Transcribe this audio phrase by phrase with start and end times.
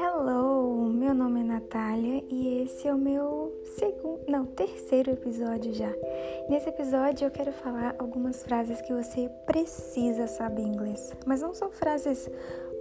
[0.00, 5.92] Hello, meu nome é Natália e esse é o meu segundo, não, terceiro episódio já.
[6.48, 11.70] Nesse episódio eu quero falar algumas frases que você precisa saber inglês, mas não são
[11.70, 12.28] frases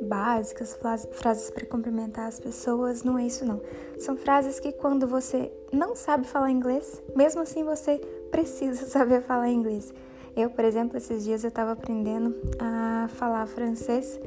[0.01, 0.75] básicas,
[1.11, 3.61] frases para cumprimentar as pessoas, não é isso não.
[3.99, 7.99] São frases que quando você não sabe falar inglês, mesmo assim você
[8.31, 9.93] precisa saber falar inglês.
[10.37, 14.19] Eu, por exemplo, esses dias eu estava aprendendo a falar francês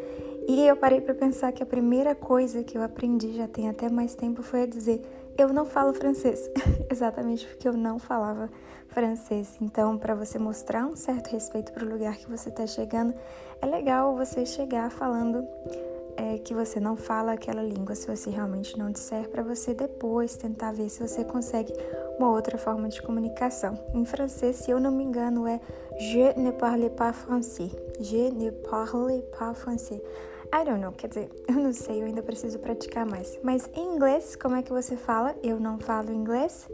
[0.48, 3.88] e eu parei para pensar que a primeira coisa que eu aprendi já tem até
[3.88, 5.00] mais tempo foi a dizer
[5.38, 6.50] eu não falo francês,
[6.90, 8.50] exatamente porque eu não falava
[8.88, 9.56] francês.
[9.60, 13.14] Então, para você mostrar um certo respeito para o lugar que você está chegando,
[13.62, 15.46] é legal você chegar falando
[16.20, 20.36] é, que você não fala aquela língua, se você realmente não disser, para você depois
[20.36, 21.72] tentar ver se você consegue
[22.18, 23.78] uma outra forma de comunicação.
[23.94, 25.58] Em francês, se eu não me engano, é
[25.98, 27.70] Je ne parle pas français.
[28.00, 30.00] Je ne parle pas français.
[30.52, 33.38] I don't know, quer dizer, eu não sei, eu ainda preciso praticar mais.
[33.42, 35.34] Mas em inglês, como é que você fala?
[35.42, 36.68] Eu não falo inglês.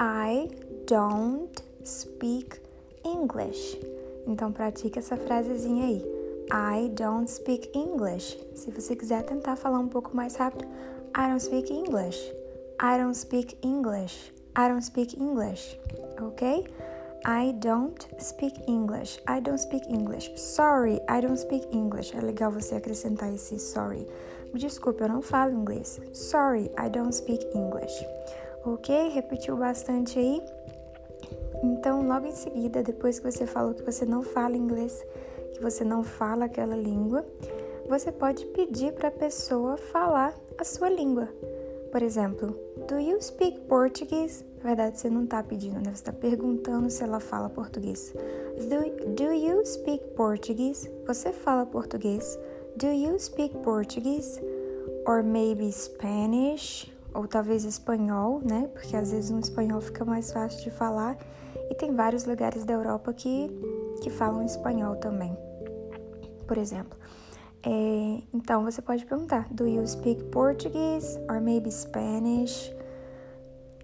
[0.00, 0.50] I
[0.86, 1.52] don't
[1.84, 2.60] speak
[3.04, 3.80] English.
[4.26, 6.13] Então pratique essa frasezinha aí.
[6.52, 8.38] I don't speak English.
[8.54, 10.64] Se você quiser tentar falar um pouco mais rápido,
[11.16, 12.18] I don't speak English.
[12.80, 14.32] I don't speak English.
[14.56, 15.78] I don't speak English.
[16.20, 16.64] Ok?
[17.26, 19.18] I don't speak English.
[19.26, 20.30] I don't speak English.
[20.36, 22.14] Sorry, I don't speak English.
[22.14, 24.06] É legal você acrescentar esse sorry.
[24.52, 26.00] Me desculpe, eu não falo inglês.
[26.12, 28.06] Sorry, I don't speak English.
[28.64, 29.08] Ok?
[29.08, 30.42] Repetiu bastante aí?
[31.62, 35.02] Então, logo em seguida, depois que você falou que você não fala inglês,
[35.54, 37.24] que você não fala aquela língua,
[37.88, 41.28] você pode pedir para a pessoa falar a sua língua.
[41.90, 44.44] Por exemplo, do you speak Portuguese?
[44.58, 45.84] Na verdade, você não está pedindo, né?
[45.84, 48.12] Você está perguntando se ela fala português.
[48.56, 50.90] Do, do you speak Portuguese?
[51.06, 52.38] Você fala português?
[52.76, 54.40] Do you speak Portuguese?
[55.06, 56.92] Or maybe Spanish?
[57.14, 58.68] Ou talvez espanhol, né?
[58.72, 61.16] Porque às vezes um espanhol fica mais fácil de falar.
[61.70, 63.50] E tem vários lugares da Europa que,
[64.04, 65.34] que falam espanhol também.
[66.46, 66.98] Por exemplo,
[67.64, 72.70] é, então você pode perguntar: Do you speak Portuguese or maybe Spanish?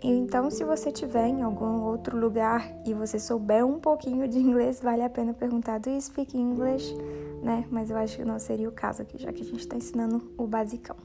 [0.03, 4.80] Então, se você tiver em algum outro lugar e você souber um pouquinho de inglês,
[4.80, 6.94] vale a pena perguntar: Do you speak English?
[7.42, 7.66] Né?
[7.70, 10.30] Mas eu acho que não seria o caso aqui, já que a gente está ensinando
[10.36, 10.97] o basicão.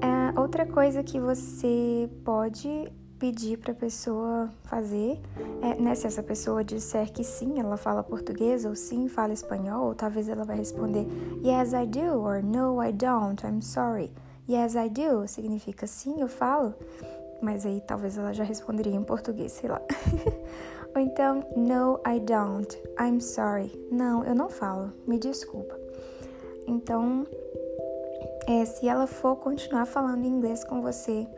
[0.00, 5.20] É, outra coisa que você pode pedir para a pessoa fazer,
[5.60, 9.88] é, né, se essa pessoa disser que sim, ela fala português ou sim, fala espanhol,
[9.88, 11.06] ou talvez ela vai responder
[11.44, 14.10] yes I do or no I don't, I'm sorry.
[14.48, 16.74] Yes I do significa sim, eu falo,
[17.42, 19.82] mas aí talvez ela já responderia em português, sei lá.
[20.96, 23.70] ou então no I don't, I'm sorry.
[23.92, 25.78] Não, eu não falo, me desculpa.
[26.66, 27.26] Então,
[28.46, 31.28] é, se ela for continuar falando inglês com você,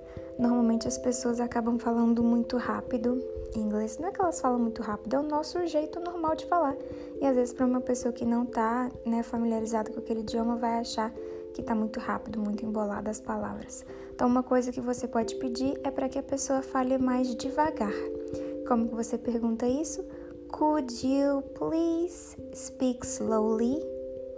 [0.43, 3.23] Normalmente as pessoas acabam falando muito rápido
[3.55, 3.97] em inglês.
[3.97, 6.77] Não é que elas falam muito rápido, é o nosso jeito normal de falar.
[7.21, 10.81] E às vezes para uma pessoa que não está né, familiarizada com aquele idioma vai
[10.81, 11.13] achar
[11.55, 13.87] que está muito rápido, muito embolada as palavras.
[14.13, 17.95] Então uma coisa que você pode pedir é para que a pessoa fale mais devagar.
[18.67, 20.05] Como que você pergunta isso?
[20.51, 23.81] Could you please speak slowly?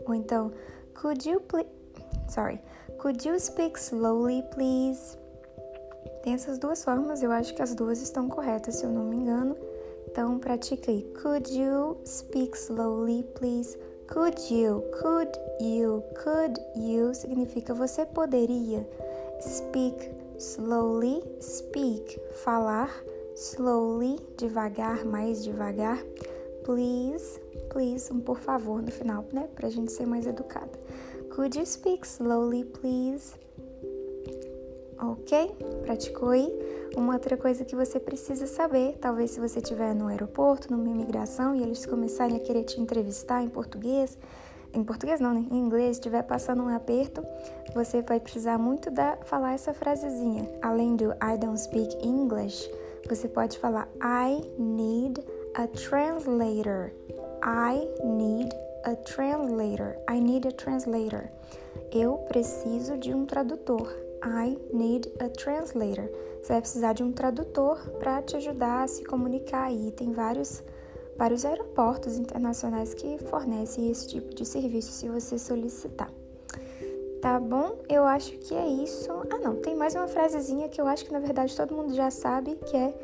[0.07, 0.53] Ou então,
[1.01, 1.71] could you please
[2.29, 2.61] Sorry.
[2.99, 5.17] Could you speak slowly, please?
[6.25, 9.15] Tem essas duas formas, eu acho que as duas estão corretas, se eu não me
[9.15, 9.55] engano.
[10.09, 11.03] Então, pratica aí.
[11.21, 13.79] Could you speak slowly, please?
[14.09, 14.83] Could you?
[15.03, 15.31] Could
[15.61, 16.03] you?
[16.23, 18.89] Could you significa você poderia.
[19.39, 22.89] Speak slowly, speak, falar.
[23.37, 26.03] Slowly, devagar, mais devagar.
[26.65, 29.47] Please, please, um por favor no final, né?
[29.55, 30.73] Pra gente ser mais educada.
[31.37, 33.35] Could you speak slowly, please?
[35.13, 35.55] Ok?
[35.83, 36.53] Praticou aí?
[36.97, 41.55] Uma outra coisa que você precisa saber, talvez se você estiver no aeroporto, numa imigração
[41.55, 44.17] e eles começarem a querer te entrevistar em português,
[44.73, 45.47] em português não, né?
[45.51, 47.25] Em inglês, estiver passando um aperto,
[47.75, 50.51] você vai precisar muito da falar essa frasezinha.
[50.63, 52.69] Além do I don't speak English,
[53.09, 55.21] você pode falar I need
[55.55, 56.91] a translator.
[57.45, 58.51] I need
[58.85, 59.97] a translator.
[60.11, 61.29] I need a translator.
[61.93, 64.04] Eu preciso de um tradutor.
[64.25, 66.09] I need a translator.
[66.43, 69.93] Você vai precisar de um tradutor para te ajudar a se comunicar aí.
[69.93, 70.63] Tem vários,
[71.17, 76.11] vários aeroportos internacionais que fornecem esse tipo de serviço se você solicitar.
[77.21, 77.79] Tá bom?
[77.89, 79.11] Eu acho que é isso.
[79.31, 82.11] Ah, não, tem mais uma frasezinha que eu acho que na verdade todo mundo já
[82.11, 82.95] sabe, que é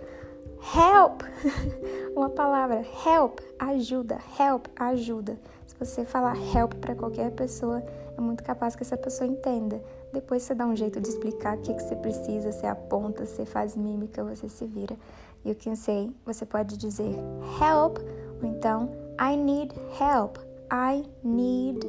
[0.75, 1.23] help,
[2.15, 5.39] uma palavra, help, ajuda, help, ajuda.
[5.67, 7.83] Se você falar help para qualquer pessoa,
[8.17, 9.83] é muito capaz que essa pessoa entenda.
[10.13, 13.45] Depois você dá um jeito de explicar o que, que você precisa, você aponta, você
[13.47, 14.97] faz mímica, você se vira.
[15.45, 17.17] You can say, você pode dizer
[17.61, 17.99] help,
[18.43, 20.37] ou então I need help,
[20.71, 21.87] I need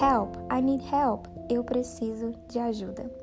[0.00, 3.19] help, I need help, eu preciso de ajuda.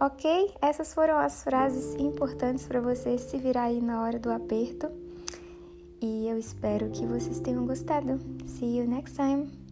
[0.00, 0.54] Ok?
[0.62, 4.88] Essas foram as frases importantes para você se virar aí na hora do aperto.
[6.00, 8.20] E eu espero que vocês tenham gostado.
[8.46, 9.67] See you next time!